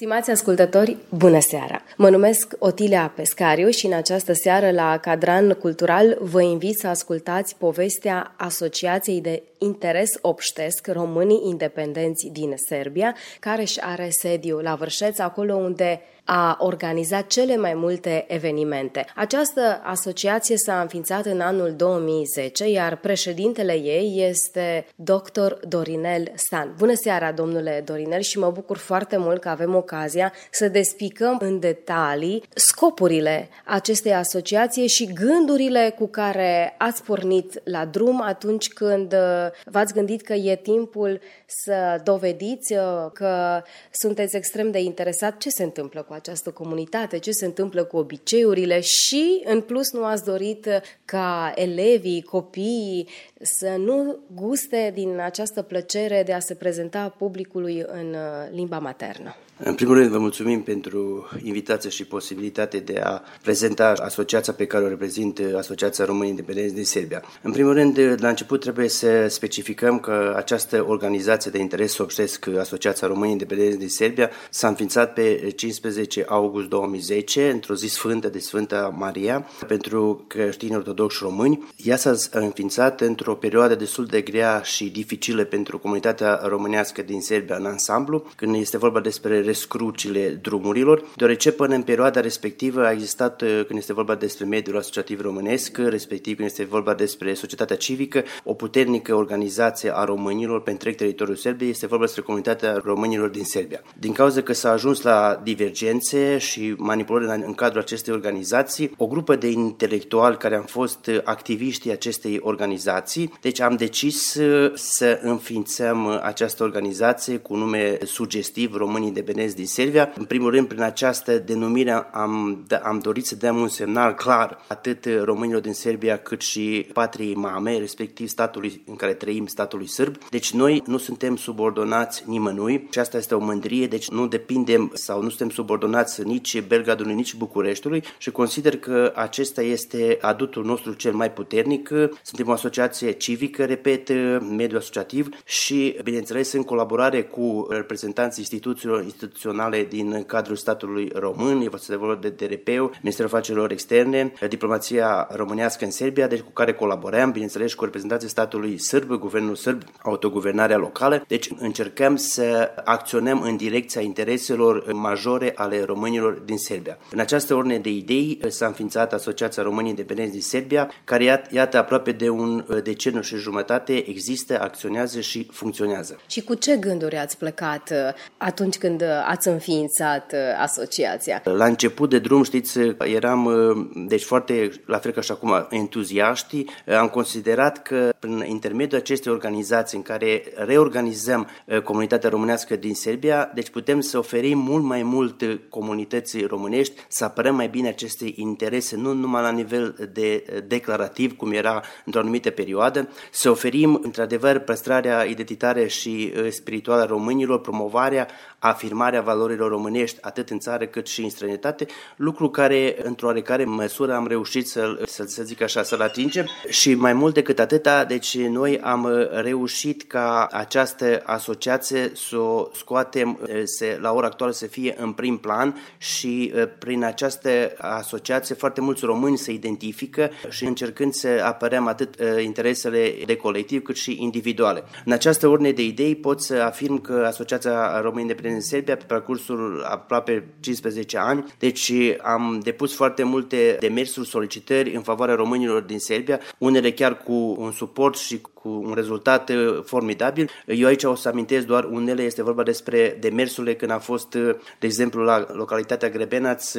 [0.00, 1.82] Stimați ascultători, bună seara!
[1.96, 7.56] Mă numesc Otilia Pescariu și în această seară la Cadran Cultural vă invit să ascultați
[7.56, 15.18] povestea Asociației de Interes Obștesc Românii Independenți din Serbia, care își are sediu la Vârșeț,
[15.18, 16.00] acolo unde
[16.32, 19.06] a organizat cele mai multe evenimente.
[19.14, 25.52] Această asociație s-a înființat în anul 2010, iar președintele ei este dr.
[25.68, 26.74] Dorinel Stan.
[26.78, 31.58] Bună seara, domnule Dorinel, și mă bucur foarte mult că avem ocazia să despicăm în
[31.58, 39.49] detalii scopurile acestei asociații și gândurile cu care ați pornit la drum atunci când uh,
[39.64, 45.36] v-ați gândit că e timpul să dovediți uh, că sunteți extrem de interesat?
[45.36, 48.80] Ce se întâmplă cu această comunitate, ce se întâmplă cu obiceiurile?
[48.80, 50.68] Și, în plus, nu ați dorit
[51.04, 53.08] ca elevii, copiii
[53.40, 59.36] să nu guste din această plăcere de a se prezenta publicului în uh, limba maternă.
[59.62, 64.84] În primul rând, vă mulțumim pentru invitație și posibilitate de a prezenta asociația pe care
[64.84, 67.22] o reprezint, Asociația Românii Independenți din Serbia.
[67.42, 73.06] În primul rând, la început trebuie să specificăm că această organizație de interes obștesc, Asociația
[73.06, 78.94] Românii Independenți din Serbia, s-a înființat pe 15 august 2010, într-o zi sfântă de Sfânta
[78.98, 81.72] Maria, pentru creștini ortodoxi români.
[81.76, 87.56] Ea s-a înființat într-o perioadă destul de grea și dificilă pentru comunitatea românească din Serbia
[87.56, 93.42] în ansamblu, când este vorba despre rescrucile drumurilor, deoarece până în perioada respectivă a existat,
[93.42, 98.24] uh, când este vorba despre mediul asociativ românesc, respectiv când este vorba despre societatea civică,
[98.44, 103.44] o puternică organizație a românilor pe întreg teritoriul Serbiei, este vorba despre comunitatea românilor din
[103.44, 103.82] Serbia.
[103.98, 109.36] Din cauza că s-a ajuns la divergențe și manipulări în cadrul acestei organizații, o grupă
[109.36, 116.62] de intelectuali care am fost activiștii acestei organizații, deci am decis uh, să înființăm această
[116.62, 120.12] organizație cu nume sugestiv Românii de Benez din Serbia.
[120.16, 125.06] În primul rând, prin această denumire am, am dorit să dăm un semnal clar atât
[125.22, 130.16] românilor din Serbia cât și patriei mame, respectiv statului în care trăim, statului sârb.
[130.30, 135.22] Deci noi nu suntem subordonați nimănui și asta este o mândrie, deci nu depindem sau
[135.22, 141.12] nu suntem subordonați nici Belgradului, nici Bucureștiului și consider că acesta este adutul nostru cel
[141.12, 141.88] mai puternic.
[142.22, 144.08] Suntem o asociație civică, repet,
[144.56, 151.96] mediu asociativ și, bineînțeles, în colaborare cu reprezentanții instituțiilor, instituționale din cadrul statului român, e
[151.96, 157.74] vorba de DRP-ul, Ministerul Afacerilor Externe, diplomația românească în Serbia, deci cu care colaborăm, bineînțeles,
[157.74, 161.24] cu reprezentanții statului sârb, guvernul sârb, autoguvernarea locală.
[161.28, 166.98] Deci încercăm să acționăm în direcția intereselor majore ale românilor din Serbia.
[167.10, 172.12] În această ordine de idei s-a înființat Asociația Românii Independenți din Serbia, care iată aproape
[172.12, 176.18] de un deceniu și jumătate există, acționează și funcționează.
[176.26, 181.42] Și cu ce gânduri ați plecat uh, atunci când ați înființat uh, asociația?
[181.44, 186.64] La început de drum, știți, eram uh, deci foarte, la fel ca și acum, entuziaști.
[186.98, 191.48] Am considerat că prin intermediul acestei organizații în care reorganizăm
[191.84, 197.54] comunitatea românească din Serbia, deci putem să oferim mult mai mult comunității românești, să apărăm
[197.54, 203.08] mai bine aceste interese, nu numai la nivel de declarativ, cum era într-o anumită perioadă,
[203.30, 208.28] să oferim, într-adevăr, păstrarea identitară și spirituală a românilor, promovarea,
[208.58, 211.86] afirmarea valorilor românești atât în țară cât și în străinătate,
[212.16, 216.94] lucru care, într-o oarecare măsură, am reușit să, să, să zic așa, să-l atingem și
[216.94, 223.98] mai mult decât atâta, deci noi am reușit ca această asociație să o scoatem să,
[224.00, 229.38] la ora actuală să fie în prim plan și prin această asociație foarte mulți români
[229.38, 234.82] se identifică și încercând să apărăm atât interesele de colectiv cât și individuale.
[235.04, 239.04] În această ordine de idei pot să afirm că Asociația Români Independenți în Serbia pe
[239.04, 241.92] parcursul aproape 15 ani, deci
[242.22, 247.72] am depus foarte multe demersuri, solicitări în favoarea românilor din Serbia, unele chiar cu un
[247.72, 249.50] suport și cu un rezultat
[249.84, 250.50] formidabil.
[250.66, 254.30] Eu aici o să amintesc doar unele, este vorba despre demersurile când a fost,
[254.78, 256.72] de exemplu, la localitatea Grebenaț,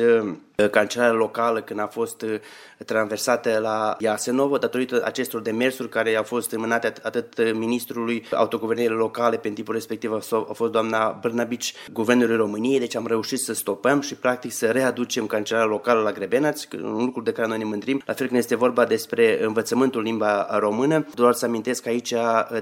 [0.72, 2.26] cancelarea locală, când a fost
[2.86, 9.50] traversată la Iasenovă, datorită acestor demersuri care au fost mânate atât ministrului autoguvernării locale pe
[9.50, 14.52] timpul respectiv a fost doamna Brnabici, guvernului României, deci am reușit să stopăm și practic
[14.52, 18.28] să readucem cancelarea locală la Grebenaț, un lucru de care noi ne mândrim, la fel
[18.28, 22.14] când este vorba despre învățământul limba română, doar să amintesc aici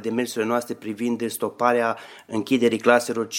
[0.01, 1.97] demersurile noastre privind stoparea
[2.27, 3.29] închiderii claselor 5-8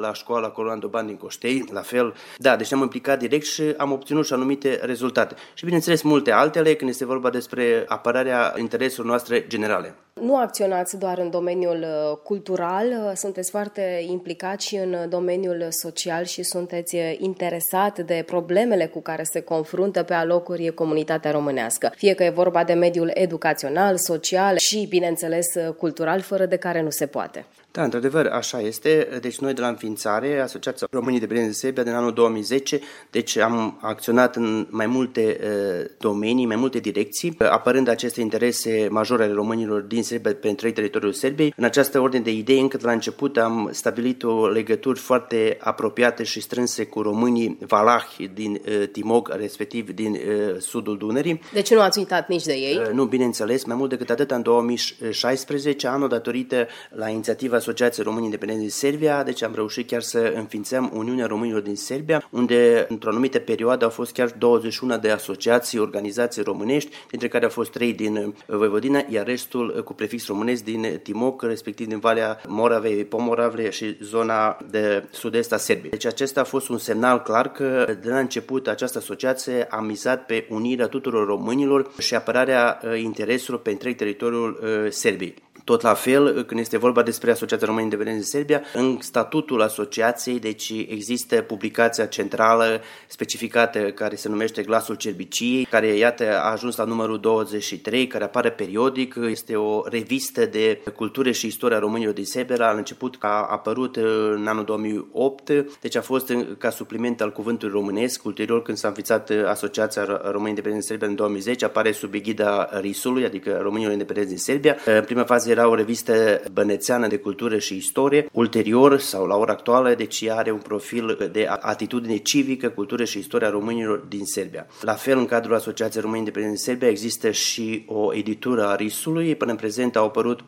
[0.00, 3.92] la școala Coloan Doban din Coștei, la fel, da, deci am implicat direct și am
[3.92, 5.34] obținut și anumite rezultate.
[5.54, 9.94] Și bineînțeles multe altele când este vorba despre apărarea intereselor noastre generale.
[10.20, 16.24] Nu acționați doar în domeniul uh, cultural, uh, sunteți foarte implicați și în domeniul social
[16.24, 21.92] și sunteți uh, interesat de problemele cu care se confruntă pe alocuri comunitatea românească.
[21.96, 25.46] Fie că e vorba de mediul educațional, social și, bineînțeles,
[25.78, 27.44] cultural, fără de care nu se poate.
[27.76, 29.18] Da, într-adevăr, așa este.
[29.20, 32.80] Deci noi de la înființare, Asociația Românii de Prieteni de Serbia, din anul 2010,
[33.10, 39.22] deci am acționat în mai multe uh, domenii, mai multe direcții, apărând aceste interese majore
[39.22, 41.54] ale românilor din Serbia pe întreg teritoriul Serbiei.
[41.56, 46.22] În această ordine de idei, încă de la început am stabilit o legătură foarte apropiată
[46.22, 51.40] și strânse cu românii valahi din uh, Timog, respectiv din uh, sudul Dunării.
[51.52, 52.76] Deci nu ați uitat nici de ei?
[52.76, 58.24] Uh, nu, bineînțeles, mai mult decât atât, în 2016, anul datorită la inițiativa Asociației Români
[58.24, 63.10] Independenți din Serbia, deci am reușit chiar să înființăm Uniunea Românilor din Serbia, unde într-o
[63.10, 67.92] anumită perioadă au fost chiar 21 de asociații, organizații românești, dintre care au fost 3
[67.92, 73.04] din uh, Vojvodina, iar restul uh, cu prefix românesc din Timoc, respectiv din Valea Moravei,
[73.04, 75.90] Pomoravle și zona de sud-est a Serbiei.
[75.90, 80.26] Deci acesta a fost un semnal clar că de la început această asociație a mizat
[80.26, 84.58] pe unirea tuturor românilor și apărarea uh, intereselor pe întreg teritoriul
[84.90, 85.44] Serbiei.
[85.64, 90.38] Tot la fel, când este vorba despre Asociația Română Independență din Serbia, în statutul asociației,
[90.38, 96.84] deci există publicația centrală specificată care se numește Glasul Cerbiciei, care, iată, a ajuns la
[96.84, 99.16] numărul 23, care apare periodic.
[99.30, 102.56] Este o revistă de cultură și istoria românilor din Serbia.
[102.56, 103.96] La început a apărut
[104.36, 105.50] în anul 2008,
[105.80, 108.24] deci a fost ca supliment al cuvântului românesc.
[108.24, 113.24] Ulterior, când s-a înființat Asociația Română Independență din Serbia în 2010, apare sub egida RIS-ului,
[113.24, 114.76] adică Românilor Independenți din Serbia.
[114.84, 118.28] În prima fază era o revistă bănețeană de cultură și istorie.
[118.32, 123.18] Ulterior, sau la ora actuală, deci ea are un profil de atitudine civică, cultură și
[123.18, 124.66] istoria românilor din Serbia.
[124.80, 129.34] La fel, în cadrul Asociației Români Independenți din Serbia există și o editură a RIS-ului.
[129.34, 130.44] Până în prezent au apărut 4-5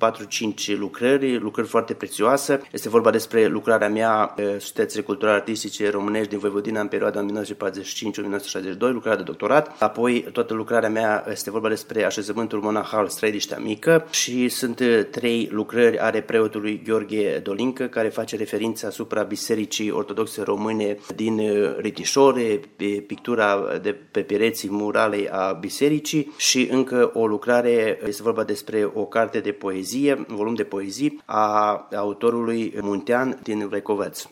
[0.78, 2.60] lucrări, lucrări foarte prețioase.
[2.72, 9.16] Este vorba despre lucrarea mea, Societățile Culturale Artistice Românești din Voivodina în perioada 1945-1962, lucrarea
[9.16, 9.76] de doctorat.
[9.78, 14.80] Apoi, toată lucrarea mea este vorba despre așezământul monahal Strădiștea Mică și sunt
[15.10, 21.76] trei lucrări ale preotului Gheorghe Dolincă, care face referință asupra Bisericii Ortodoxe Române din uh,
[21.76, 22.60] Ritișore,
[23.06, 26.32] pictura de pe pereții muralei a bisericii.
[26.36, 31.22] Și încă o lucrare, este vorba despre o carte de poezie, un volum de poezii
[31.24, 34.24] a autorului Muntean din Vlecovăț,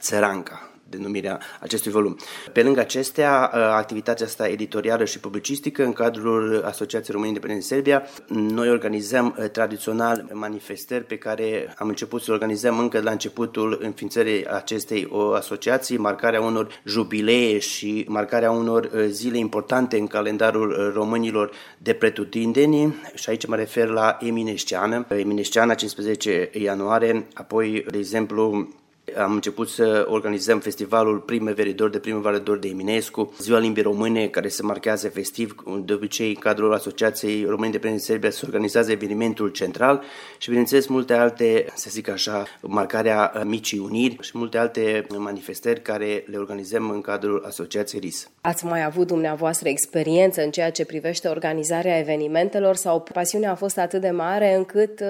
[0.00, 2.16] Țăranca denumirea acestui volum.
[2.52, 8.02] Pe lângă acestea, ă, activitatea asta editorială și publicistică în cadrul Asociației Români Independenți Serbia,
[8.28, 14.46] noi organizăm ă, tradițional manifestări pe care am început să organizăm încă la începutul înființării
[14.46, 21.92] acestei asociații, marcarea unor jubilee și marcarea unor ă, zile importante în calendarul românilor de
[21.92, 28.68] pretutindeni și aici mă refer la Eminesceană, Eminesceana 15 ianuarie, apoi, de exemplu,
[29.16, 34.48] am început să organizăm festivalul Primăverii de Primăvară Dor de Eminescu, Ziua Limbii Române, care
[34.48, 35.54] se marchează festiv,
[35.84, 40.02] de obicei în cadrul Asociației Români de Serbia se organizează evenimentul central
[40.38, 46.24] și, bineînțeles, multe alte, să zic așa, marcarea Micii Uniri și multe alte manifestări care
[46.26, 48.30] le organizăm în cadrul Asociației RIS.
[48.40, 53.78] Ați mai avut dumneavoastră experiență în ceea ce privește organizarea evenimentelor sau pasiunea a fost
[53.78, 55.06] atât de mare încât uh,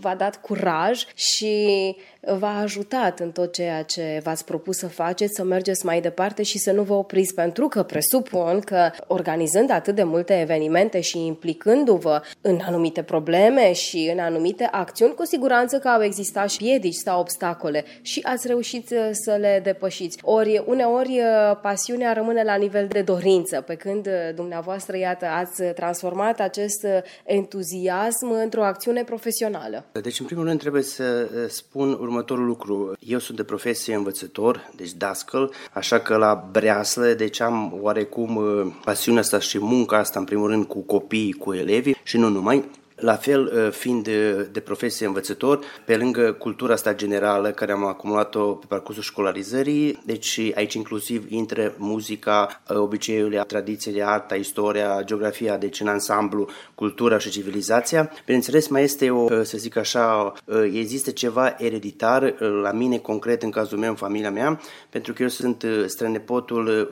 [0.00, 1.96] v-a dat curaj și
[2.38, 6.58] v-a ajutat în tot ceea ce v-ați propus să faceți, să mergeți mai departe și
[6.58, 12.22] să nu vă opriți, pentru că presupun că organizând atât de multe evenimente și implicându-vă
[12.40, 17.20] în anumite probleme și în anumite acțiuni, cu siguranță că au existat și piedici sau
[17.20, 20.18] obstacole și ați reușit uh, să le depășiți.
[20.22, 25.62] Ori, uneori, uh, pasiunea rămâne la nivel de dorință, pe când uh, dumneavoastră, iată, ați
[25.62, 26.86] transformat acest
[27.24, 29.84] entuziasm într-o acțiune profesională.
[30.02, 32.92] Deci, în primul rând, trebuie să spun următorul lucru.
[32.98, 38.72] Eu sunt de profesie învățător, deci dascăl, așa că la breaslă, deci am oarecum uh,
[38.84, 42.64] pasiunea asta și munca asta, în primul rând, cu copiii, cu elevii și nu numai.
[43.00, 44.08] La fel, fiind
[44.52, 50.40] de profesie învățător, pe lângă cultura asta generală care am acumulat-o pe parcursul școlarizării, deci
[50.54, 58.10] aici inclusiv intră muzica, obiceiurile, tradițiile, arta, istoria, geografia, deci în ansamblu, cultura și civilizația.
[58.24, 60.32] Bineînțeles, mai este o, să zic așa,
[60.72, 65.28] există ceva ereditar la mine concret în cazul meu, în familia mea, pentru că eu
[65.28, 66.90] sunt strănepotul,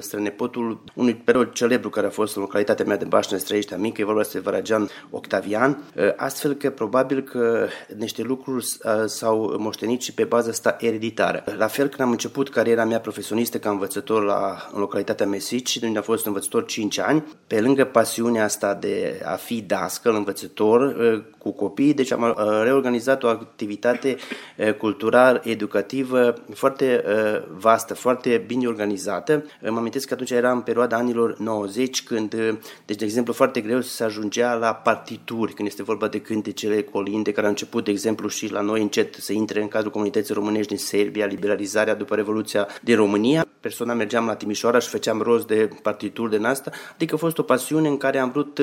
[0.00, 4.04] strănepotul unui perol celebru care a fost în localitatea mea de Bașnă Străiștea Mică, e
[4.04, 5.38] vorba despre Varagean Octavian,
[6.16, 7.66] astfel că probabil că
[7.96, 8.66] niște lucruri
[9.06, 11.44] s-au moștenit și pe baza asta ereditară.
[11.56, 15.98] La fel când am început cariera mea profesionistă ca învățător la, în localitatea Mesici, unde
[15.98, 20.96] am fost învățător 5 ani, pe lângă pasiunea asta de a fi dascăl, învățător
[21.42, 24.16] cu copii, deci am reorganizat o activitate
[24.78, 27.04] cultural educativă foarte
[27.56, 29.44] vastă, foarte bine organizată.
[29.68, 32.34] Mă amintesc că atunci era în perioada anilor 90, când,
[32.86, 36.82] deci de exemplu, foarte greu să se ajungea la partituri, când este vorba de cântecele,
[36.82, 40.34] colinde, care au început, de exemplu, și la noi încet să intre în cadrul comunității
[40.34, 43.46] românești din Serbia, liberalizarea după Revoluția din România.
[43.60, 47.42] Personal mergeam la Timișoara și făceam rost de partituri de asta, adică a fost o
[47.42, 48.60] pasiune în care am vrut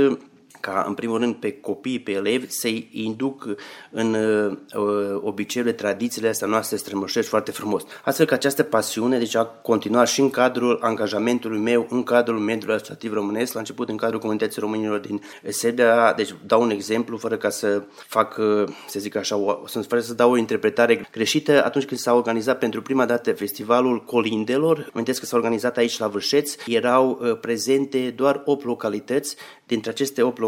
[0.59, 3.45] ca în primul rând pe copii, pe elevi, să-i induc
[3.91, 7.83] în uh, obiceiurile, tradițiile astea noastre strămoșești foarte frumos.
[8.03, 12.75] Astfel că această pasiune deci a continuat și în cadrul angajamentului meu, în cadrul mediului
[12.75, 16.13] administrativ românesc, la început în cadrul comunității românilor din Serbia.
[16.13, 20.13] Deci dau un exemplu, fără ca să fac, uh, să zic așa, o, fără să
[20.13, 25.25] dau o interpretare greșită, atunci când s-a organizat pentru prima dată festivalul Colindelor, amintesc că
[25.25, 29.35] s-a organizat aici la Vârșeț, erau uh, prezente doar 8 localități,
[29.65, 30.46] dintre aceste 8 localități,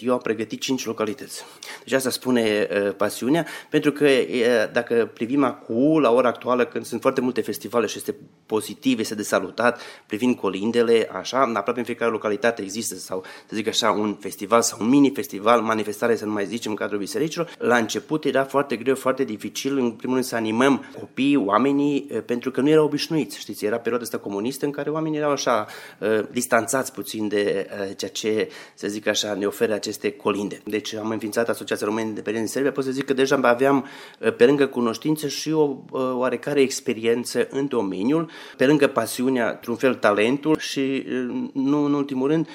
[0.00, 1.44] eu am pregătit 5 localități.
[1.84, 6.84] Deci asta spune uh, pasiunea, pentru că uh, dacă privim acum, la ora actuală, când
[6.84, 8.14] sunt foarte multe festivale și este
[8.46, 13.68] pozitiv, este de salutat, privind colindele, așa, aproape în fiecare localitate există, sau să zic
[13.68, 17.54] așa, un festival sau un mini-festival, manifestare să nu mai zicem în cadrul bisericilor.
[17.58, 22.22] La început era foarte greu, foarte dificil, în primul rând să animăm copiii, oamenii, uh,
[22.26, 25.66] pentru că nu erau obișnuiți, știți, era perioada asta comunistă în care oamenii erau așa,
[25.98, 30.60] uh, distanțați puțin de uh, ceea ce să zic așa, ne oferă aceste colinde.
[30.64, 33.86] Deci am înființat Asociația Români Independenți în Serbia, pot să zic că deja aveam
[34.18, 39.76] uh, pe lângă cunoștință și o uh, oarecare experiență în domeniul, pe lângă pasiunea, într-un
[39.76, 42.48] fel talentul și, uh, nu în ultimul rând,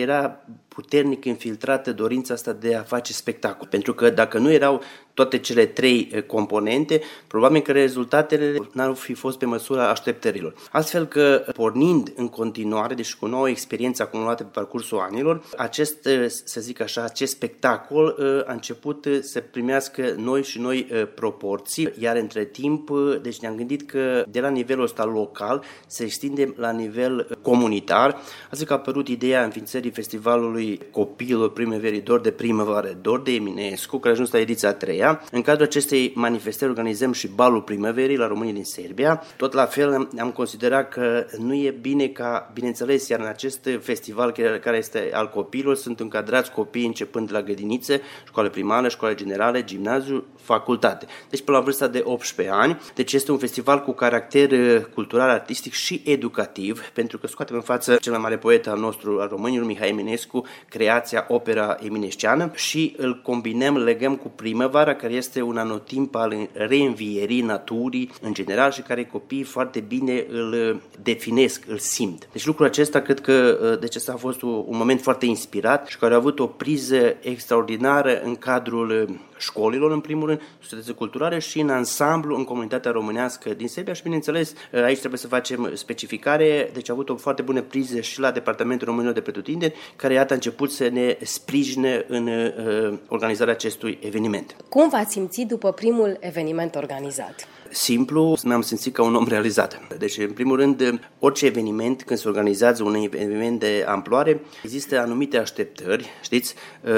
[0.00, 3.66] era puternic infiltrată dorința asta de a face spectacol.
[3.68, 4.82] Pentru că dacă nu erau
[5.14, 10.54] toate cele trei eh, componente, probabil că rezultatele n-ar fi fost pe măsura așteptărilor.
[10.70, 16.26] Astfel că, pornind în continuare, deci cu nouă experiență acumulată pe parcursul anilor, acest, eh,
[16.28, 22.16] să zic așa, acest spectacol eh, a început să primească noi și noi proporții, iar
[22.16, 22.90] între timp,
[23.22, 28.66] deci ne-am gândit că de la nivelul ăsta local se extinde la nivel comunitar, astfel
[28.66, 34.08] că a apărut ideea înființării festivalului Copilul Primăverii Dor de Primăvară, Dor de Eminescu, care
[34.08, 35.28] a ajuns la ediția a treia, Serbia.
[35.30, 39.22] În cadrul acestei manifestări organizăm și balul primăverii la românii din Serbia.
[39.36, 44.32] Tot la fel am considerat că nu e bine ca, bineînțeles, iar în acest festival
[44.62, 49.60] care este al copiilor sunt încadrați copii începând de la grădiniță, școală primară, școală generală,
[49.60, 51.06] gimnaziu, facultate.
[51.30, 52.80] Deci până la vârsta de 18 ani.
[52.94, 57.62] Deci este un festival cu caracter uh, cultural, artistic și educativ, pentru că scoatem în
[57.62, 62.94] față cel mai mare poet al nostru, al românilor, Mihai Eminescu, creația opera eminesceană și
[62.96, 68.70] îl combinăm, legăm cu primăvara vara, care este un anotimp al reînvierii naturii în general
[68.70, 72.28] și care copiii foarte bine îl definesc, îl simt.
[72.32, 76.14] Deci lucrul acesta cred că deci acesta a fost un moment foarte inspirat și care
[76.14, 81.70] a avut o priză extraordinară în cadrul școlilor, în primul rând, societății culturale și în
[81.70, 84.52] ansamblu, în comunitatea românească din Serbia și, bineînțeles,
[84.84, 88.86] aici trebuie să facem specificare, deci a avut o foarte bună priză și la Departamentul
[88.86, 94.56] Românilor de Pretutindeni, care, iată, a început să ne sprijine în uh, organizarea acestui eveniment.
[94.68, 97.46] Cum v-ați simțit după primul eveniment organizat?
[97.72, 99.96] Simplu, mi-am simțit ca un om realizat.
[99.98, 105.38] Deci, în primul rând, orice eveniment, când se organizează un eveniment de amploare, există anumite
[105.38, 106.54] așteptări, știți,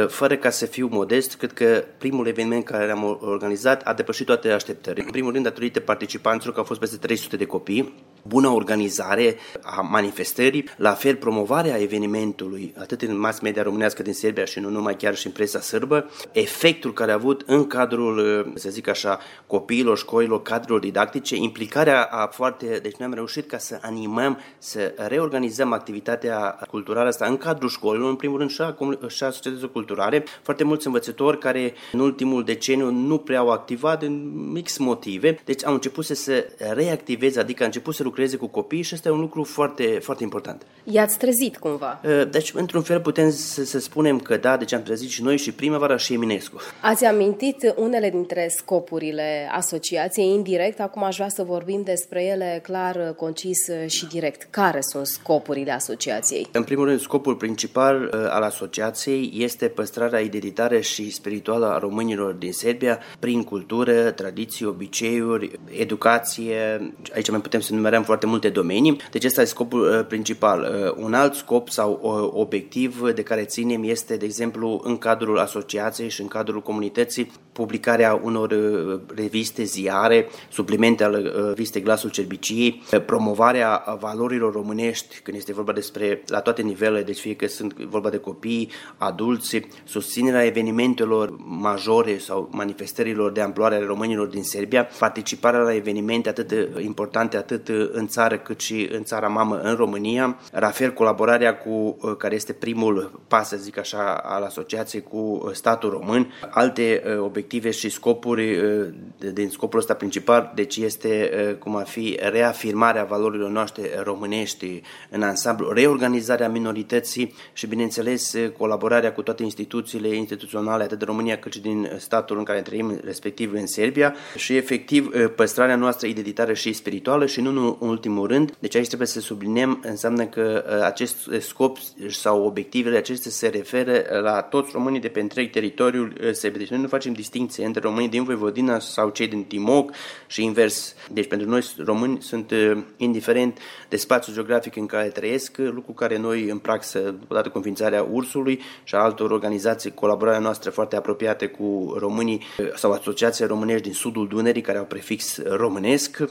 [0.08, 4.50] fără ca să fiu modest, cred că primul eveniment care l-am organizat a depășit toate
[4.50, 5.04] așteptările.
[5.04, 7.94] În primul rând, datorită participanților, că au fost peste 300 de copii,
[8.28, 14.44] bună organizare a manifestării, la fel promovarea evenimentului, atât în mass media românească din Serbia
[14.44, 18.70] și nu numai chiar și în presa sârbă, efectul care a avut în cadrul, să
[18.70, 23.78] zic așa, copiilor, școlilor, cadrelor didactice, implicarea a foarte, deci noi am reușit ca să
[23.82, 28.76] animăm, să reorganizăm activitatea culturală asta în cadrul școlilor, în primul rând și a,
[29.08, 33.98] și a societății culturale, foarte mulți învățători care în ultimul deceniu nu prea au activat
[33.98, 38.46] din mix motive, deci au început să se reactiveze, adică au început să lucreze cu
[38.46, 40.62] copii și este un lucru foarte, foarte important.
[40.84, 42.00] I-ați trezit cumva?
[42.30, 45.52] Deci, într-un fel, putem să, să spunem că da, deci am trezit și noi și
[45.52, 46.60] primăvara și Eminescu.
[46.80, 53.14] Ați amintit unele dintre scopurile asociației indirect, acum aș vrea să vorbim despre ele clar,
[53.16, 54.46] concis și direct.
[54.50, 56.46] Care sunt scopurile asociației?
[56.52, 62.52] În primul rând, scopul principal al asociației este păstrarea identitară și spirituală a românilor din
[62.52, 66.92] Serbia prin cultură, tradiții, obiceiuri, educație.
[67.14, 68.96] Aici mai putem să numerăm foarte multe domenii.
[69.10, 70.94] Deci ăsta este scopul principal.
[70.96, 71.92] Un alt scop sau
[72.34, 78.20] obiectiv de care ținem este, de exemplu, în cadrul asociației și în cadrul comunității, publicarea
[78.22, 85.52] unor uh, reviste, ziare, suplimente ale uh, revistei Glasul Cerbiciei, promovarea valorilor românești când este
[85.52, 91.36] vorba despre la toate nivelele, deci fie că sunt vorba de copii, adulți, susținerea evenimentelor
[91.38, 97.36] majore sau manifestărilor de amploare ale românilor din Serbia, participarea la evenimente atât de importante
[97.36, 102.16] atât în țară cât și în țara mamă în România, la fel colaborarea cu uh,
[102.16, 107.70] care este primul pas, să zic așa, al asociației cu statul român, alte obiective obiective
[107.70, 108.86] și scopuri uh,
[109.32, 115.22] din scopul ăsta principal, deci este uh, cum ar fi reafirmarea valorilor noastre românești în
[115.22, 121.52] ansamblu, reorganizarea minorității și, bineînțeles, uh, colaborarea cu toate instituțiile instituționale, atât de România cât
[121.52, 126.72] și din statul în care trăim, respectiv în Serbia, și efectiv păstrarea noastră identitară și
[126.72, 131.78] spirituală și nu în ultimul rând, deci aici trebuie să subliniem, înseamnă că acest scop
[132.08, 136.62] sau obiectivele acestea se referă la toți românii de pe întreg teritoriul Serbiei.
[136.62, 139.92] Deci noi nu facem distinție distinție între românii din Voivodina sau cei din Timok
[140.26, 140.94] și invers.
[141.12, 146.18] Deci pentru noi români sunt uh, indiferent de spațiul geografic în care trăiesc, lucru care
[146.18, 151.46] noi în praxă, odată cu înființarea Ursului și a altor organizații, colaborarea noastră foarte apropiate
[151.46, 156.24] cu românii uh, sau asociații românești din sudul Dunării care au prefix românesc,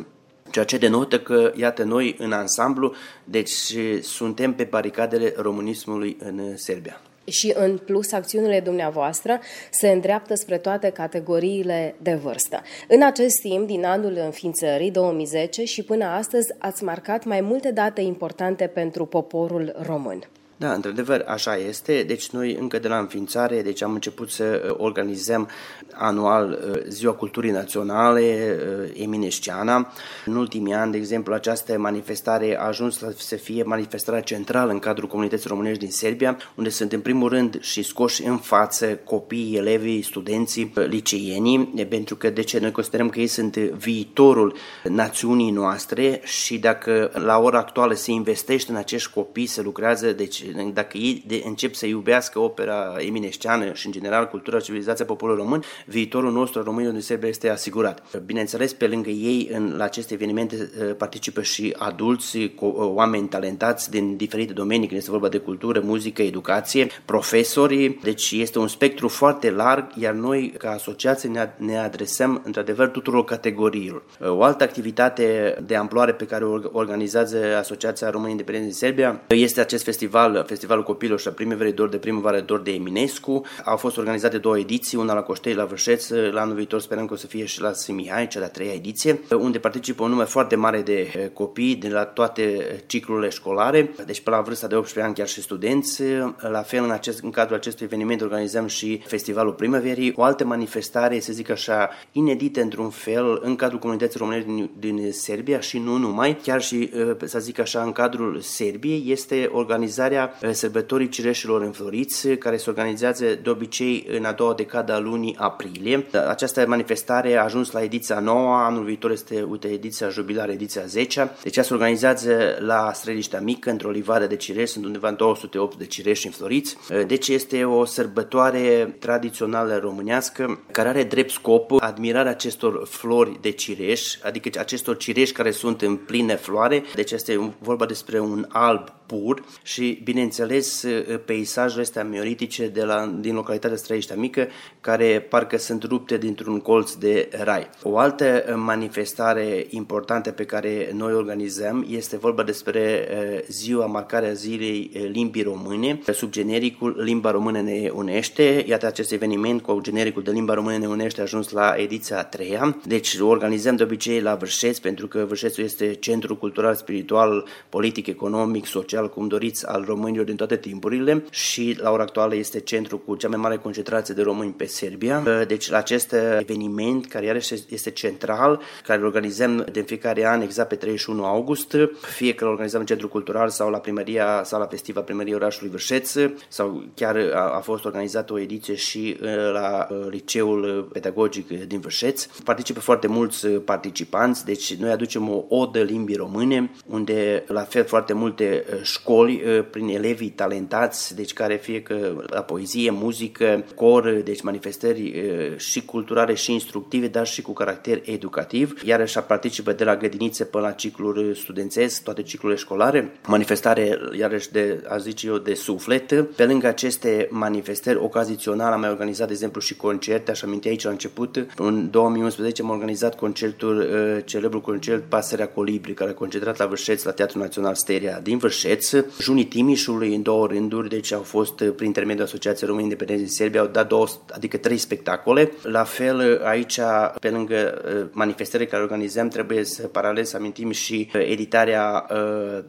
[0.54, 2.94] ceea ce denotă că, iată, noi în ansamblu,
[3.24, 9.40] deci suntem pe baricadele românismului în Serbia și în plus acțiunile dumneavoastră
[9.72, 12.62] se îndreaptă spre toate categoriile de vârstă.
[12.88, 18.02] În acest timp, din anul înființării 2010 și până astăzi, ați marcat mai multe date
[18.02, 20.24] importante pentru poporul român.
[20.64, 22.04] Da, într-adevăr, așa este.
[22.08, 25.50] Deci noi încă de la înființare, deci am început să uh, organizăm
[25.94, 29.94] anual uh, Ziua Culturii Naționale, uh, Eminesciana.
[30.26, 35.08] În ultimii ani, de exemplu, această manifestare a ajuns să fie manifestarea centrală în cadrul
[35.08, 40.02] comunității românești din Serbia, unde sunt în primul rând și scoși în față copiii, elevii,
[40.02, 46.58] studenții, liceienii, pentru că de ce noi considerăm că ei sunt viitorul națiunii noastre și
[46.58, 51.42] dacă la ora actuală se investește în acești copii, se lucrează, deci dacă ei de,
[51.46, 56.64] încep să iubească opera eminesceană și în general cultura și civilizația poporului român, viitorul nostru
[56.64, 58.22] românilor din Serbia este asigurat.
[58.26, 63.28] Bineînțeles, pe lângă ei, în, la aceste evenimente uh, participă și adulți, cu, uh, oameni
[63.28, 68.68] talentați din diferite domenii, când este vorba de cultură, muzică, educație, profesori, deci este un
[68.68, 74.04] spectru foarte larg, iar noi, ca asociație, ne, ne adresăm, într-adevăr, tuturor categoriilor.
[74.20, 79.22] Uh, o altă activitate de amploare pe care o organizează Asociația Românii Independenți din Serbia
[79.28, 83.46] este acest festival Festivalul Copilor și a Primăverii Dor de Primăvară Dor de Eminescu.
[83.66, 87.14] Au fost organizate două ediții, una la Coștei, la Vrășeț, la anul viitor sperăm că
[87.14, 90.56] o să fie și la Simihai, cea de-a treia ediție, unde participă un număr foarte
[90.56, 95.06] mare de eh, copii de la toate ciclurile școlare, deci pe la vârsta de 18
[95.06, 96.02] ani chiar și studenți.
[96.38, 101.20] La fel, în, acest, în cadrul acestui eveniment organizăm și Festivalul Primăverii, o altă manifestare,
[101.20, 105.98] să zic așa, inedită într-un fel în cadrul comunității românești din, din Serbia și nu
[105.98, 112.28] numai, chiar și, eh, să zic așa, în cadrul Serbiei, este organizarea sărbătorii cireșilor înfloriți,
[112.28, 116.06] care se organizează de obicei în a doua decadă a lunii aprilie.
[116.28, 121.32] Această manifestare a ajuns la ediția 9, anul viitor este, uite, ediția jubilară, ediția 10.
[121.44, 125.86] Deci ea se organizează la Streliștea Mică, într-o livadă de cireși, sunt undeva 208 de
[125.86, 126.78] cireși înfloriți.
[127.08, 134.16] Deci este o sărbătoare tradițională românească care are drept scop admirarea acestor flori de cireș,
[134.24, 136.84] adică acestor cireși care sunt în plină floare.
[136.96, 140.86] Deci este vorba despre un alb pur și, bineînțeles,
[141.26, 144.48] peisajele astea mioritice de la, din localitatea Străiștea Mică,
[144.82, 147.70] care parcă sunt rupte dintr-un colț de rai.
[147.84, 153.08] O altă manifestare importantă pe care noi organizăm este vorba despre
[153.48, 158.64] ziua, marcarea zilei limbii române, sub genericul Limba Română ne unește.
[158.68, 162.24] Iată acest eveniment cu genericul de Limba Română ne unește a ajuns la ediția a
[162.24, 162.78] treia.
[162.86, 168.66] Deci organizăm de obicei la Vârșeț, pentru că Vârșețul este centru cultural, spiritual, politic, economic,
[168.66, 172.98] social oficial, cum doriți, al românilor din toate timpurile și la ora actuală este centru
[172.98, 175.24] cu cea mai mare concentrație de români pe Serbia.
[175.48, 180.70] Deci la acest eveniment, care iarăși este central, care îl organizăm de fiecare an exact
[180.70, 184.66] pe 31 august, fie că îl organizăm în centru cultural sau la primăria sau la
[184.66, 186.16] festival primăriei orașului Vârșeț
[186.48, 191.80] sau chiar a, a fost organizată o ediție și uh, la uh, liceul pedagogic din
[191.80, 192.26] Vârșeț.
[192.44, 198.14] Participă foarte mulți participanți, deci noi aducem o odă limbii române, unde la fel foarte
[198.14, 199.38] multe uh, școli
[199.72, 205.14] prin elevii talentați, deci care fie că la poezie, muzică, cor, deci manifestări
[205.58, 208.82] și culturale și instructive, dar și cu caracter educativ.
[208.86, 213.12] Iarăși participă de la grădinițe până la cicluri studențesc, toate ciclurile școlare.
[213.28, 216.22] Manifestare, iarăși de, aș zice eu, de suflet.
[216.36, 220.84] Pe lângă aceste manifestări ocazionale am mai organizat, de exemplu, și concerte, aș aminti aici
[220.84, 221.46] la început.
[221.58, 227.04] În 2011 am organizat concertul, uh, celebrul concert Pasărea Colibri, care a concentrat la Vârșeț,
[227.04, 228.73] la Teatrul Național Steria din Vârșeț.
[229.20, 233.34] Junii Timișului în două rânduri, deci au fost uh, prin intermediul Asociației Români Independenți din
[233.34, 235.52] Serbia, au dat două, adică trei spectacole.
[235.64, 236.80] La fel, uh, aici,
[237.20, 237.82] pe lângă
[238.12, 242.06] manifestările care organizăm, trebuie să paralel să amintim și editarea,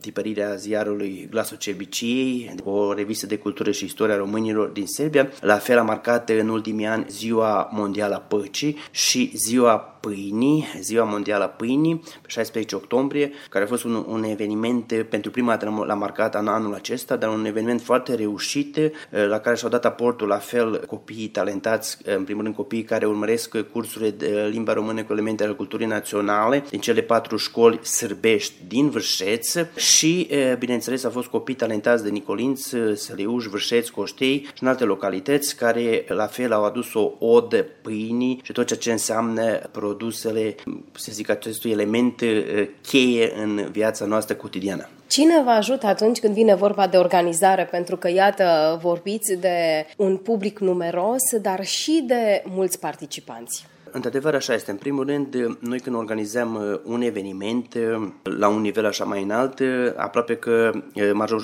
[0.00, 5.30] tipărirea ziarului Glasul Cerbiciei, o revistă de cultură și istoria românilor din Serbia.
[5.40, 11.04] La fel a marcat în ultimii ani Ziua Mondială a Păcii și Ziua pâinii, Ziua
[11.04, 15.84] Mondială a Pâinii, pe 16 octombrie, care a fost un, un eveniment pentru prima dată
[15.86, 19.84] l-a marcat în anul acesta, dar un eveniment foarte reușit, eh, la care și-au dat
[19.84, 24.72] aportul la fel copiii talentați, eh, în primul rând copiii care urmăresc cursurile de limba
[24.72, 30.56] română cu elemente ale culturii naționale din cele patru școli sârbești din Vârșeț și, eh,
[30.58, 36.04] bineînțeles, au fost copii talentați de Nicolinț, Săliuș, Vârșeț, Coștei și în alte localități care
[36.08, 40.54] la fel au adus o odă pâinii și tot ceea ce înseamnă produs produsele,
[40.92, 44.88] să zic, acestui element uh, cheie în viața noastră cotidiană.
[45.06, 47.64] Cine vă ajută atunci când vine vorba de organizare?
[47.64, 54.54] Pentru că, iată, vorbiți de un public numeros, dar și de mulți participanți într-adevăr așa
[54.54, 54.70] este.
[54.70, 59.22] În primul rând, noi când organizăm uh, un eveniment uh, la un nivel așa mai
[59.22, 60.72] înalt, uh, aproape că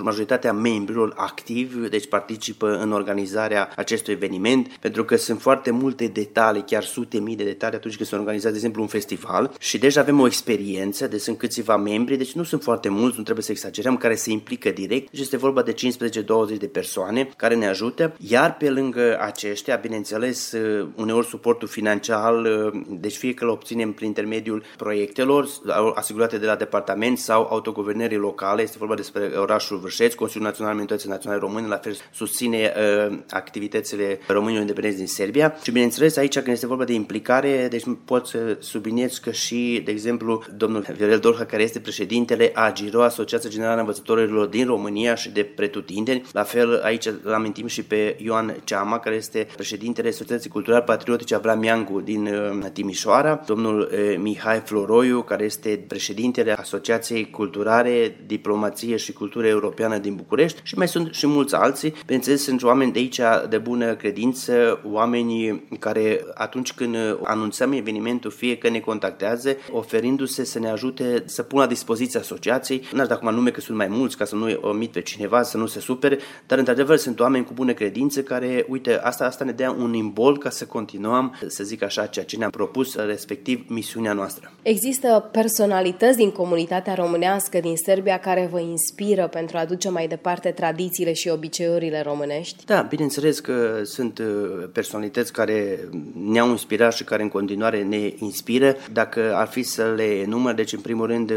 [0.03, 6.63] majoritatea membrilor activi, deci participă în organizarea acestui eveniment, pentru că sunt foarte multe detalii,
[6.67, 9.53] chiar sute mii de detalii atunci când se organizează, de exemplu, un festival.
[9.59, 13.23] Și deja avem o experiență, deci sunt câțiva membri, deci nu sunt foarte mulți, nu
[13.23, 17.55] trebuie să exagerăm, care se implică direct, deci este vorba de 15-20 de persoane care
[17.55, 20.55] ne ajută, iar pe lângă aceștia, bineînțeles,
[20.97, 22.40] uneori suportul financiar
[22.89, 25.49] deci fie că îl obținem prin intermediul proiectelor
[25.95, 31.09] asigurate de la departament sau autoguvernării locale, este vorba despre orașul Vârșeț, Consiliul Național Minorității
[31.09, 32.73] Naționale Române, la fel susține
[33.09, 35.55] uh, activitățile românilor independenți din Serbia.
[35.63, 39.91] Și bineînțeles aici când este vorba de implicare, deci pot să subliniez că și, de
[39.91, 45.31] exemplu, domnul Viorel Dorha, care este președintele AGIRO, Asociația Generală a Învățătorilor din România și
[45.31, 50.51] de pretutindeni, la fel aici îl amintim și pe Ioan Ceama, care este președintele Societății
[50.51, 57.31] Culturale Patriotice Avram Iangu din Uh, Timișoara, domnul uh, Mihai Floroiu, care este președintele Asociației
[57.31, 61.95] Culturare, Diplomație și Cultură Europeană din București și mai sunt și mulți alții.
[62.05, 68.57] Bineînțeles, sunt oameni de aici de bună credință, oameni care atunci când anunțăm evenimentul, fie
[68.57, 72.83] că ne contactează, oferindu-se să ne ajute să pună la dispoziția asociației.
[72.93, 75.43] Nu aș da acum nume că sunt mai mulți, ca să nu omit pe cineva,
[75.43, 79.45] să nu se supere, dar într-adevăr sunt oameni cu bună credință care, uite, asta, asta
[79.45, 83.65] ne dea un imbol ca să continuăm, să zic așa, ceea ce ne-am propus, respectiv
[83.69, 84.53] misiunea noastră.
[84.63, 90.51] Există personalități din comunitatea românească din Serbia care vă inspiră pentru a duce mai departe
[90.51, 92.65] tradițiile și obiceiurile românești?
[92.65, 95.89] Da, bineînțeles că sunt uh, personalități care
[96.27, 98.77] ne-au inspirat și care în continuare ne inspiră.
[98.93, 101.33] Dacă ar fi să le număr, deci în primul rând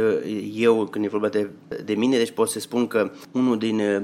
[0.56, 1.50] eu, când e vorba de,
[1.86, 4.02] de mine, deci pot să spun că unul din uh,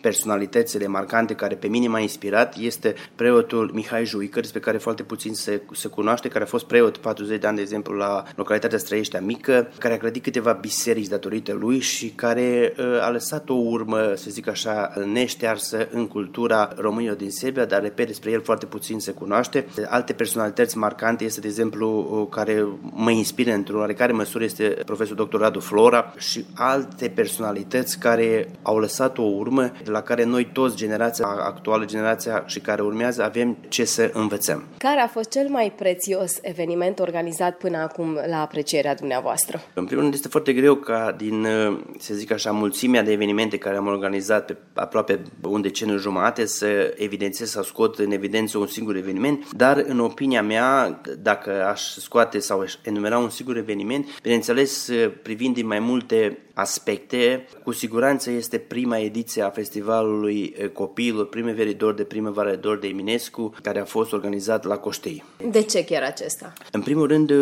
[0.00, 5.34] personalitățile marcante care pe mine m-a inspirat este preotul Mihai Juică, despre care foarte puțin
[5.34, 9.20] se, se cunoaște, care a fost preot 40 de ani, de exemplu, la localitatea Străieștea
[9.20, 14.12] Mică, care a clădit câteva biserici datorită lui și care uh, a lăsat o urmă,
[14.14, 18.98] să zic așa, neștearsă în cultura românilor din Serbia, dar, repet, despre el foarte puțin
[18.98, 19.66] se cunoaște.
[19.88, 25.26] Alte personalități marcante este, de exemplu, uh, care mă inspiră într-o oarecare măsură este profesorul
[25.26, 25.38] dr.
[25.38, 30.76] Radu Flora și alte personalități care au lăsat o urmă de la care noi toți,
[30.76, 34.64] generația actuală, generația și care urmează, avem ce să învățăm.
[34.78, 39.60] Care a fost cel mai prețios frumos eveniment organizat până acum la aprecierea dumneavoastră?
[39.74, 43.58] În primul rând este foarte greu ca din, uh, să zic așa, mulțimea de evenimente
[43.58, 48.66] care am organizat pe aproape un deceniu jumate să evidențiez, să scot în evidență un
[48.66, 54.06] singur eveniment, dar în opinia mea, dacă aș scoate sau aș enumera un singur eveniment,
[54.22, 57.46] bineînțeles, uh, privind din mai multe aspecte.
[57.64, 63.80] Cu siguranță este prima ediție a festivalului copiilor primeveri de primăvară dor de Eminescu, care
[63.80, 65.24] a fost organizat la Coștei.
[65.50, 66.52] De ce chiar acesta?
[66.72, 67.32] În primul rând,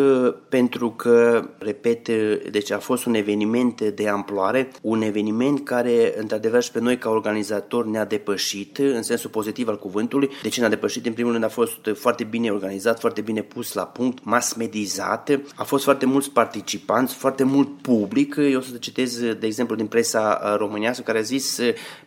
[0.49, 2.09] pentru că, repet,
[2.51, 7.09] deci a fost un eveniment de amploare, un eveniment care, într-adevăr, și pe noi ca
[7.09, 10.29] organizator ne-a depășit, în sensul pozitiv al cuvântului.
[10.41, 11.05] De ce ne-a depășit?
[11.05, 15.39] În primul rând a fost foarte bine organizat, foarte bine pus la punct, mass medizat,
[15.55, 18.35] a fost foarte mulți participanți, foarte mult public.
[18.35, 18.71] Eu o să
[19.07, 21.59] citez, de exemplu, din presa românească, care a zis,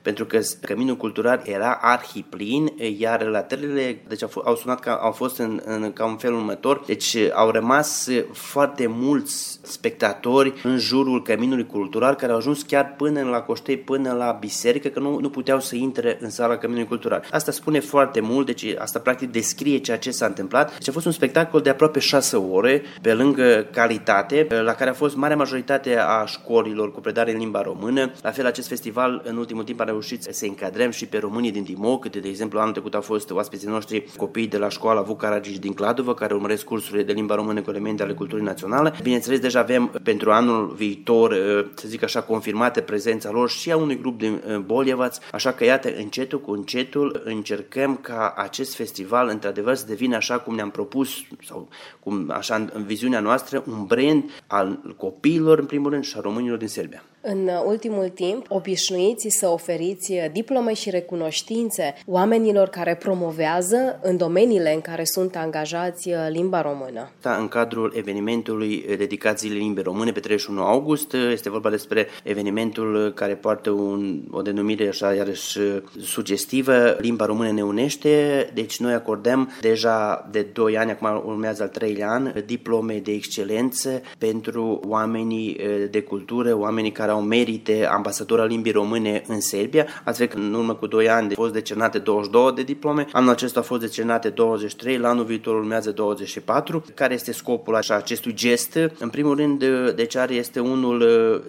[0.03, 5.61] pentru că Căminul Cultural era arhiplin, iar relatările deci au sunat ca au fost în,
[5.65, 12.15] în, ca un fel următor, deci au rămas foarte mulți spectatori în jurul Căminului Cultural,
[12.15, 15.77] care au ajuns chiar până la Coștei, până la biserică, că nu, nu puteau să
[15.77, 17.25] intre în sala Căminului Cultural.
[17.31, 20.73] Asta spune foarte mult, deci asta practic descrie ceea ce s-a întâmplat.
[20.79, 24.95] Deci a fost un spectacol de aproape șase ore, pe lângă calitate, la care a
[24.95, 28.13] fost marea majoritate a școlilor cu predare în limba română.
[28.23, 31.53] La fel, acest festival în ultimul timp a reușit să se încadrăm și pe românii
[31.53, 35.01] din Dimoc, de, de exemplu anul trecut au fost oaspeții noștri copii de la școala
[35.01, 38.93] Vucaragici din Cladova, care urmăresc cursurile de limba română cu elemente ale culturii naționale.
[39.03, 41.35] Bineînțeles, deja avem pentru anul viitor,
[41.75, 45.89] să zic așa, confirmate prezența lor și a unui grup din Bolievaț, așa că iată,
[45.97, 51.11] încetul cu încetul încercăm ca acest festival într-adevăr să devină așa cum ne-am propus
[51.47, 51.69] sau
[52.01, 56.59] cum așa în viziunea noastră, un brand al copiilor în primul rând și a românilor
[56.59, 57.14] din Serbia.
[57.27, 64.81] În ultimul timp, obișnuiți să oferiți diplome și recunoștințe oamenilor care promovează în domeniile în
[64.81, 67.11] care sunt angajați limba română.
[67.23, 73.13] Da, în cadrul evenimentului dedicat zilei limbii române pe 31 august, este vorba despre evenimentul
[73.15, 75.59] care poartă un, o denumire așa iarăși
[76.01, 81.69] sugestivă, limba română ne unește, deci noi acordăm deja de 2 ani, acum urmează al
[81.69, 85.61] treilea an, diplome de excelență pentru oamenii
[85.91, 89.87] de cultură, oamenii care au merite ambasador al limbii române în Serbia.
[90.05, 93.31] Ați văzut că în urmă cu 2 ani au fost decernate 22 de diplome, anul
[93.31, 96.85] acesta au fost decernate 23, la anul viitor urmează 24.
[96.95, 98.79] Care este scopul așa, acestui gest?
[98.99, 101.05] În primul rând, deci are este unul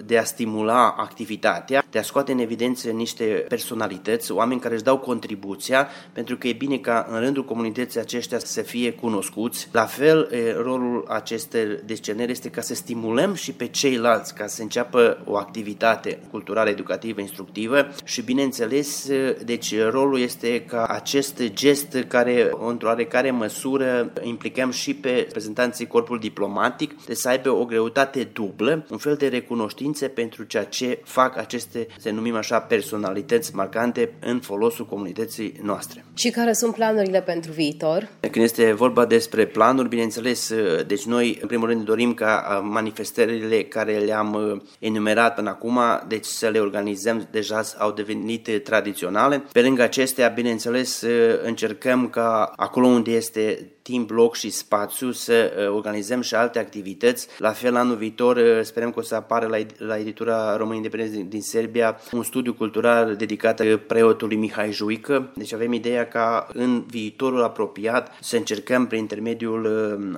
[0.06, 4.98] de a stimula activitatea, de a scoate în evidență niște personalități, oameni care își dau
[4.98, 9.68] contribuția, pentru că e bine ca în rândul comunității aceștia să fie cunoscuți.
[9.72, 10.30] La fel,
[10.64, 15.54] rolul acestei desceneri este ca să stimulăm și pe ceilalți ca să înceapă o activitate
[15.56, 19.10] activitate culturală, educativă, instructivă și, bineînțeles,
[19.46, 26.22] deci rolul este ca acest gest care, într-o oarecare măsură, implicăm și pe reprezentanții corpului
[26.22, 31.38] diplomatic, de să aibă o greutate dublă, un fel de recunoștință pentru ceea ce fac
[31.38, 36.06] aceste, să numim așa, personalități marcante în folosul comunității noastre.
[36.14, 38.10] Și care sunt planurile pentru viitor?
[38.20, 40.54] Când este vorba despre planuri, bineînțeles,
[40.88, 46.48] deci noi, în primul rând, dorim ca manifestările care le-am enumerat până acum, deci să
[46.48, 49.44] le organizăm, deja au devenit tradiționale.
[49.52, 51.04] Pe lângă acestea, bineînțeles,
[51.44, 57.28] încercăm ca acolo unde este timp, loc și spațiu să uh, organizăm și alte activități.
[57.38, 61.16] La fel, anul viitor uh, sperăm că o să apară la, la editura România Independență
[61.16, 65.32] din, din Serbia un studiu cultural dedicat uh, preotului Mihai Juică.
[65.36, 69.64] Deci avem ideea ca în viitorul apropiat să încercăm prin intermediul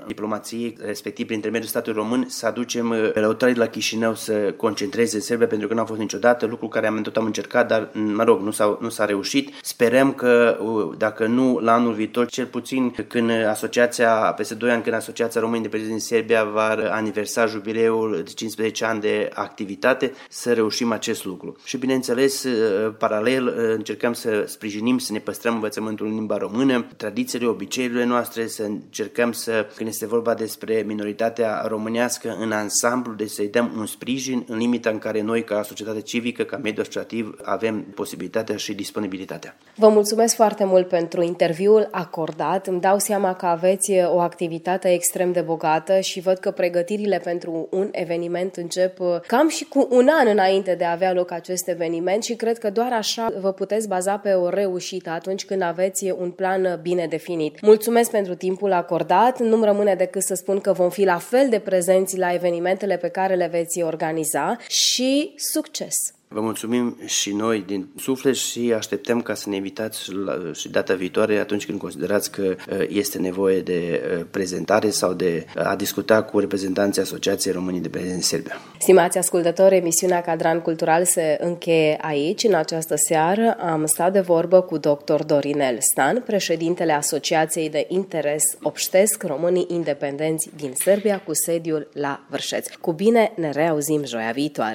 [0.07, 5.21] diplomației, respectiv prin intermediul statului român, să aducem lăutarii de la Chișinău să concentreze în
[5.21, 8.23] Serbia pentru că nu a fost niciodată, lucru care am tot am încercat, dar mă
[8.23, 9.53] rog, nu s-a, nu s-a reușit.
[9.61, 10.57] Sperăm că
[10.97, 15.61] dacă nu la anul viitor, cel puțin când asociația, peste 2 ani când Asociația Românii
[15.61, 21.25] de Prezidenți din Serbia va aniversa jubileul de 15 ani de activitate, să reușim acest
[21.25, 21.55] lucru.
[21.63, 26.85] Și bineînțeles, uh, paralel, uh, încercăm să sprijinim, să ne păstrăm învățământul în limba română,
[26.97, 33.27] tradițiile, obiceiurile noastre, să încercăm să, când este vorba despre minoritatea românească în ansamblu, de
[33.27, 37.35] să-i dăm un sprijin în limita în care noi, ca societate civică, ca mediu asociativ,
[37.43, 39.57] avem posibilitatea și disponibilitatea.
[39.75, 42.67] Vă mulțumesc foarte mult pentru interviul acordat.
[42.67, 47.67] Îmi dau seama că aveți o activitate extrem de bogată și văd că pregătirile pentru
[47.71, 51.67] un eveniment încep uh, cam și cu un an înainte de a avea loc acest
[51.67, 56.11] eveniment și cred că doar așa vă puteți baza pe o reușită atunci când aveți
[56.11, 57.61] un plan bine definit.
[57.61, 61.59] Mulțumesc pentru timpul acordat, nu-mi rămâne decât să spun că vom fi la fel de
[61.59, 66.16] prezenți la evenimentele pe care le veți organiza și succes!
[66.29, 70.09] Vă mulțumim și noi din suflet și așteptăm ca să ne invitați
[70.53, 75.45] și data viitoare atunci când considerați că uh, este nevoie de uh, prezentare sau de
[75.57, 78.57] uh, a discuta cu reprezentanții Asociației Românii de Prezenți Serbia.
[78.79, 82.43] Stimați ascultători, emisiunea Cadran Cultural se încheie aici.
[82.43, 85.23] În această seară am stat de vorbă cu dr.
[85.25, 92.67] Dorinel Stan, președintele Asociației de Interes Obștesc Românii Independenți din Serbia cu sediul la Vârșeț.
[92.81, 94.65] Cu bine ne reauzim joia viitoare!